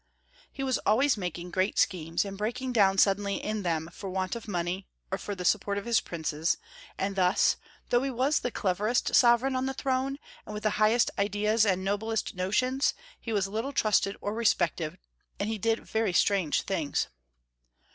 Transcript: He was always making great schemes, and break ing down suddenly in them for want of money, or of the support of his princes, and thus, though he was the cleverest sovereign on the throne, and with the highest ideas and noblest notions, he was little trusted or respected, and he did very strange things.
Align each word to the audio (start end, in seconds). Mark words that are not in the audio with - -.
He 0.51 0.63
was 0.63 0.79
always 0.79 1.15
making 1.15 1.51
great 1.51 1.77
schemes, 1.77 2.25
and 2.25 2.35
break 2.35 2.59
ing 2.59 2.73
down 2.73 2.97
suddenly 2.97 3.35
in 3.35 3.61
them 3.61 3.87
for 3.93 4.09
want 4.09 4.35
of 4.35 4.47
money, 4.47 4.87
or 5.11 5.19
of 5.29 5.37
the 5.37 5.45
support 5.45 5.77
of 5.77 5.85
his 5.85 6.01
princes, 6.01 6.57
and 6.97 7.15
thus, 7.15 7.55
though 7.91 8.01
he 8.01 8.09
was 8.09 8.39
the 8.39 8.49
cleverest 8.49 9.13
sovereign 9.13 9.55
on 9.55 9.67
the 9.67 9.75
throne, 9.75 10.17
and 10.43 10.55
with 10.55 10.63
the 10.63 10.69
highest 10.81 11.11
ideas 11.19 11.67
and 11.67 11.83
noblest 11.83 12.33
notions, 12.33 12.95
he 13.19 13.31
was 13.31 13.47
little 13.47 13.71
trusted 13.73 14.17
or 14.21 14.33
respected, 14.33 14.97
and 15.39 15.49
he 15.49 15.59
did 15.59 15.85
very 15.85 16.13
strange 16.13 16.63
things. 16.63 17.05